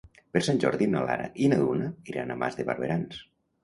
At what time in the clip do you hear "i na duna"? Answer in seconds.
1.45-1.93